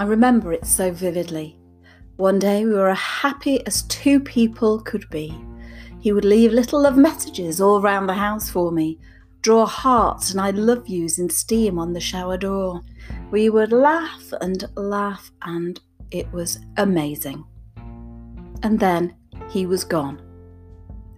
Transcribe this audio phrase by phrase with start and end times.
[0.00, 1.58] I remember it so vividly.
[2.16, 5.38] One day we were as happy as two people could be.
[6.00, 8.98] He would leave little love messages all round the house for me,
[9.42, 12.80] draw hearts and I love yous in steam on the shower door.
[13.30, 15.78] We would laugh and laugh, and
[16.10, 17.44] it was amazing.
[18.62, 19.14] And then
[19.50, 20.22] he was gone,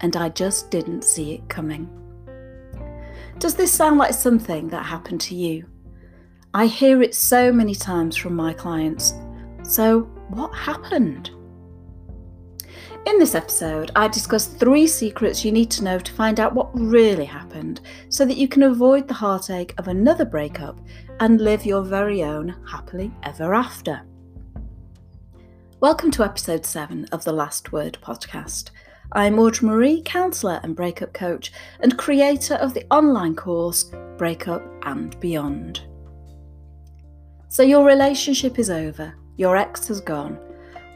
[0.00, 1.88] and I just didn't see it coming.
[3.38, 5.64] Does this sound like something that happened to you?
[6.56, 9.14] I hear it so many times from my clients.
[9.64, 11.30] So, what happened?
[13.06, 16.70] In this episode, I discuss three secrets you need to know to find out what
[16.72, 20.78] really happened so that you can avoid the heartache of another breakup
[21.18, 24.02] and live your very own happily ever after.
[25.80, 28.70] Welcome to episode 7 of the Last Word podcast.
[29.10, 31.50] I'm Audra Maree, counsellor and breakup coach,
[31.80, 35.82] and creator of the online course Breakup and Beyond.
[37.54, 40.40] So, your relationship is over, your ex has gone,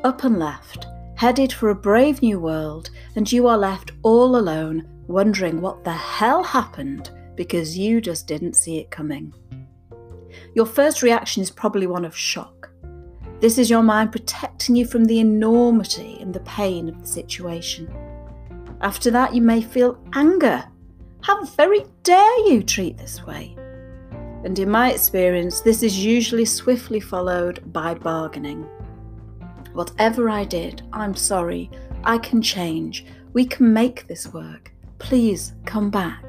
[0.02, 4.88] up and left headed for a brave new world, and you are left all alone,
[5.06, 9.32] wondering what the hell happened because you just didn't see it coming.
[10.56, 12.70] Your first reaction is probably one of shock.
[13.38, 17.88] This is your mind protecting you from the enormity and the pain of the situation.
[18.80, 20.64] After that, you may feel anger.
[21.20, 23.56] How very dare you treat this way?
[24.44, 28.62] And in my experience, this is usually swiftly followed by bargaining.
[29.72, 31.70] Whatever I did, I'm sorry.
[32.04, 33.06] I can change.
[33.32, 34.72] We can make this work.
[34.98, 36.24] Please come back.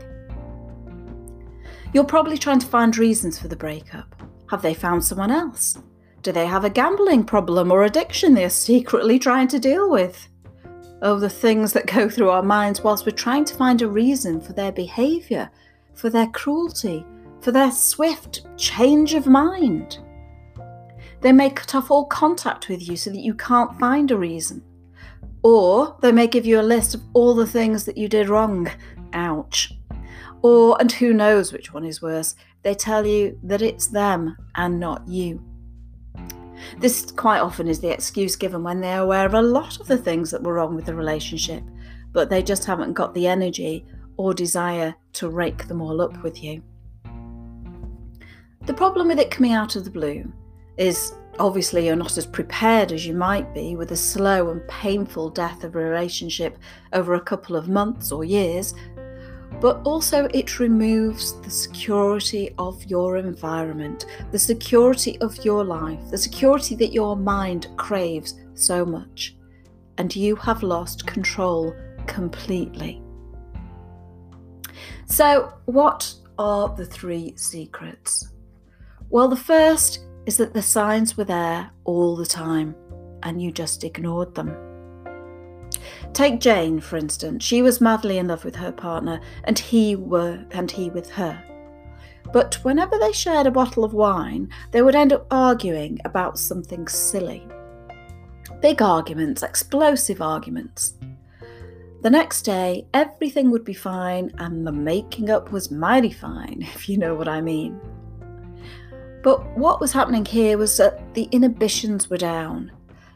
[1.94, 4.22] You're probably trying to find reasons for the breakup.
[4.50, 5.78] Have they found someone else?
[6.22, 10.28] Do they have a gambling problem or addiction they're secretly trying to deal with?
[11.02, 14.42] Oh, the things that go through our minds whilst we're trying to find a reason
[14.42, 15.50] for their behaviour,
[15.96, 17.06] for their cruelty,
[17.42, 20.00] for their swift change of mind.
[21.22, 24.64] They may cut off all contact with you so that you can't find a reason.
[25.44, 28.70] Or they may give you a list of all the things that you did wrong.
[29.14, 29.74] Ouch.
[30.42, 34.80] Or, and who knows which one is worse, they tell you that it's them and
[34.80, 35.44] not you.
[36.78, 39.98] This quite often is the excuse given when they're aware of a lot of the
[39.98, 41.64] things that were wrong with the relationship,
[42.12, 43.86] but they just haven't got the energy
[44.18, 46.62] or desire to rake them all up with you.
[48.70, 50.32] The problem with it coming out of the blue
[50.78, 55.32] is obviously you're not as prepared as you might be with a slow and painful
[55.32, 56.56] death of a relationship
[56.94, 58.76] over a couple of months or years,
[59.60, 66.18] but also it removes the security of your environment, the security of your life, the
[66.20, 69.36] security that your mind craves so much,
[69.98, 71.76] and you have lost control
[72.06, 73.02] completely.
[75.08, 78.30] So, what are the three secrets?
[79.12, 82.76] Well, the first is that the signs were there all the time
[83.24, 84.56] and you just ignored them.
[86.14, 87.44] Take Jane, for instance.
[87.44, 91.44] She was madly in love with her partner and he were and he with her.
[92.32, 96.88] But whenever they shared a bottle of wine, they would end up arguing about something
[96.88, 97.48] silly.
[98.62, 100.94] Big arguments, explosive arguments.
[102.02, 106.88] The next day, everything would be fine, and the making up was mighty fine, if
[106.88, 107.80] you know what I mean.
[109.22, 112.72] But what was happening here was that the inhibitions were down.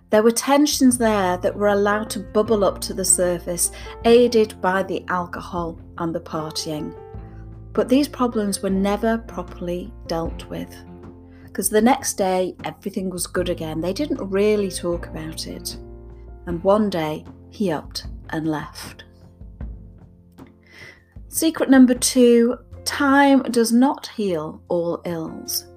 [0.10, 3.72] There were tensions there that were allowed to bubble up to the surface,
[4.06, 6.94] aided by the alcohol and the partying.
[7.72, 10.76] But these problems were never properly dealt with.
[11.46, 13.82] Because the next day, everything was good again.
[13.82, 15.78] They didn't really talk about it.
[16.46, 19.06] And one day, he upped and left.
[21.28, 25.73] Secret number two time does not heal all ills.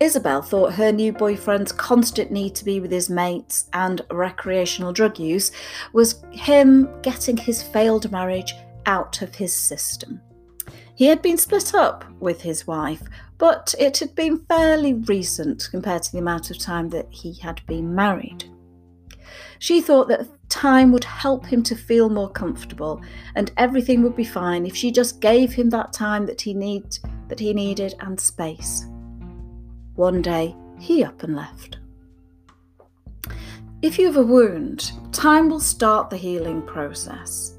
[0.00, 5.18] Isabel thought her new boyfriend's constant need to be with his mates and recreational drug
[5.18, 5.50] use
[5.92, 8.54] was him getting his failed marriage
[8.86, 10.20] out of his system.
[10.94, 13.02] He had been split up with his wife,
[13.38, 17.60] but it had been fairly recent compared to the amount of time that he had
[17.66, 18.44] been married.
[19.58, 23.02] She thought that time would help him to feel more comfortable
[23.34, 26.98] and everything would be fine if she just gave him that time that he need
[27.28, 28.86] that he needed and space.
[29.98, 31.80] One day, he up and left.
[33.82, 37.58] If you have a wound, time will start the healing process.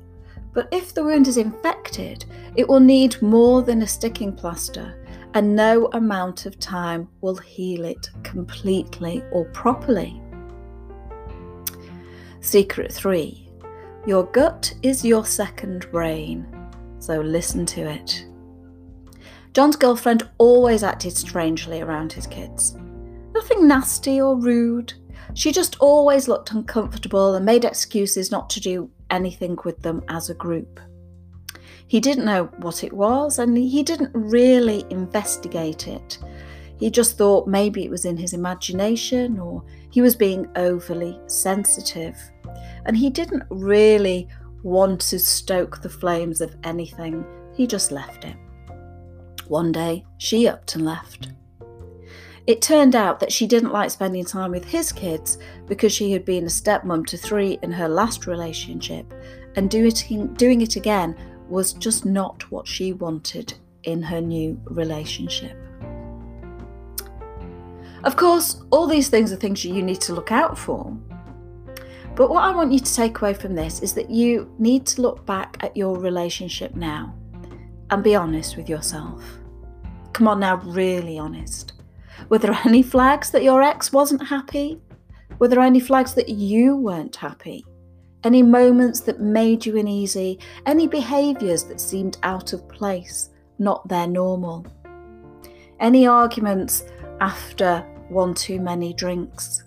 [0.53, 2.23] But if the wound is infected,
[2.55, 7.83] it will need more than a sticking plaster, and no amount of time will heal
[7.83, 10.21] it completely or properly.
[12.39, 13.49] Secret 3
[14.07, 16.47] Your gut is your second brain,
[16.99, 18.28] so listen to it.
[19.53, 22.75] John's girlfriend always acted strangely around his kids.
[23.33, 24.93] Nothing nasty or rude.
[25.33, 30.29] She just always looked uncomfortable and made excuses not to do anything with them as
[30.29, 30.79] a group.
[31.87, 36.19] He didn't know what it was and he didn't really investigate it.
[36.77, 42.15] He just thought maybe it was in his imagination or he was being overly sensitive.
[42.85, 44.27] And he didn't really
[44.61, 47.25] want to stoke the flames of anything,
[47.55, 48.35] he just left it.
[49.49, 51.29] One day, she upped and left.
[52.45, 55.37] It turned out that she didn't like spending time with his kids
[55.67, 59.11] because she had been a stepmom to three in her last relationship,
[59.55, 61.15] and doing it again
[61.47, 65.57] was just not what she wanted in her new relationship.
[68.03, 70.95] Of course, all these things are things you need to look out for.
[72.15, 75.01] But what I want you to take away from this is that you need to
[75.01, 77.15] look back at your relationship now
[77.91, 79.38] and be honest with yourself.
[80.19, 81.71] Come on now, really honest.
[82.27, 84.77] Were there any flags that your ex wasn't happy?
[85.39, 87.65] Were there any flags that you weren't happy?
[88.25, 90.37] Any moments that made you uneasy?
[90.65, 93.29] Any behaviours that seemed out of place,
[93.59, 94.67] not their normal?
[95.79, 96.83] Any arguments
[97.21, 97.79] after
[98.09, 99.63] one too many drinks?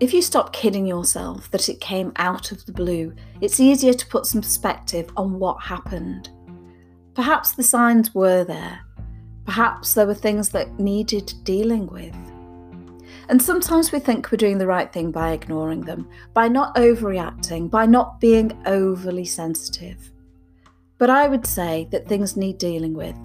[0.00, 4.06] If you stop kidding yourself that it came out of the blue, it's easier to
[4.06, 6.30] put some perspective on what happened.
[7.16, 8.80] Perhaps the signs were there.
[9.46, 12.14] Perhaps there were things that needed dealing with.
[13.30, 17.70] And sometimes we think we're doing the right thing by ignoring them, by not overreacting,
[17.70, 20.12] by not being overly sensitive.
[20.98, 23.16] But I would say that things need dealing with.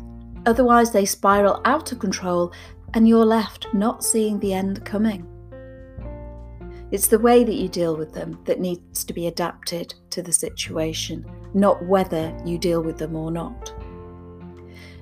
[0.45, 2.53] Otherwise, they spiral out of control
[2.93, 5.27] and you're left not seeing the end coming.
[6.91, 10.33] It's the way that you deal with them that needs to be adapted to the
[10.33, 13.73] situation, not whether you deal with them or not.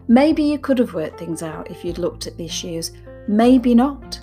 [0.07, 2.91] Maybe you could have worked things out if you'd looked at the issues,
[3.27, 4.19] maybe not.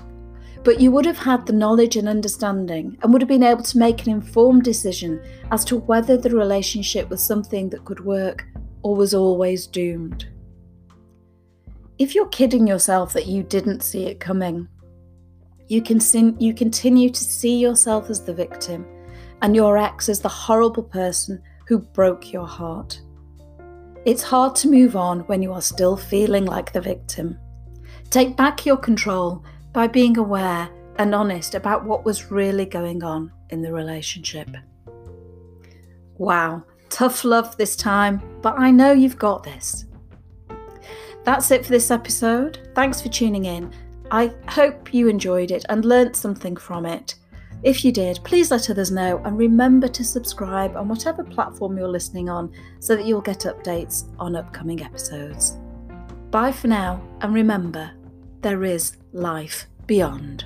[0.63, 3.79] But you would have had the knowledge and understanding and would have been able to
[3.79, 5.21] make an informed decision
[5.51, 8.47] as to whether the relationship was something that could work
[8.83, 10.29] or was always doomed.
[11.99, 14.69] If you're kidding yourself that you didn't see it coming,
[15.69, 18.87] you, can sin- you continue to see yourself as the victim
[19.43, 23.01] and your ex as the horrible person who broke your heart.
[24.05, 27.39] It's hard to move on when you are still feeling like the victim.
[28.11, 33.33] Take back your control by being aware and honest about what was really going on
[33.51, 34.49] in the relationship.
[36.19, 39.87] Wow, tough love this time, but I know you've got this.
[41.25, 42.71] That's it for this episode.
[42.75, 43.75] Thanks for tuning in.
[44.11, 47.17] I hope you enjoyed it and learnt something from it.
[47.63, 51.89] If you did, please let others know and remember to subscribe on whatever platform you're
[51.89, 55.57] listening on so that you'll get updates on upcoming episodes.
[56.31, 57.91] Bye for now, and remember,
[58.43, 60.45] there is life beyond.